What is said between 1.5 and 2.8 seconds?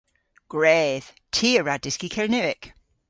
a wra dyski Kernewek.